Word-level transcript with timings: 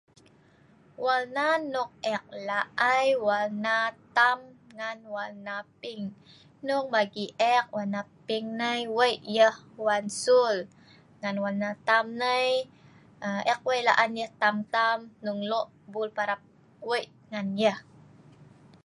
Warna 1.03 1.47
nok 1.73 1.89
ek 2.15 2.23
la' 2.47 2.71
ai 2.93 3.07
walna 3.27 3.75
tam 4.17 4.39
ngan 4.77 4.99
walna 5.15 5.55
ping. 5.81 6.03
Hnong 6.59 6.87
bagi 6.95 7.25
ek 7.55 7.65
walna 7.75 8.01
ping 8.27 8.45
nai 8.61 8.81
wei' 8.97 9.23
yah 9.37 9.55
wan 9.85 10.05
sul. 10.23 10.55
Ngan 11.21 11.37
walna 11.45 11.69
tam 11.87 12.05
nai 12.23 12.49
aa 13.25 13.41
ek 13.53 13.59
wei' 13.67 13.85
laan 13.87 14.11
yah 14.19 14.31
tam-tam 14.41 14.97
hong 15.25 15.41
lo' 15.51 15.71
bul 15.93 16.09
parap 16.17 16.41
wei' 16.89 17.11
ngan 17.31 17.47
yah. 17.63 17.79